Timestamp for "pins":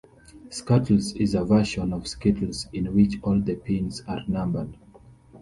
3.55-4.01